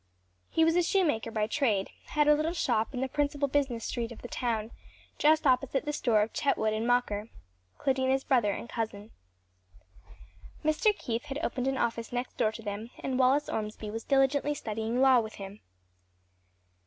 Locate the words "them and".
12.63-13.19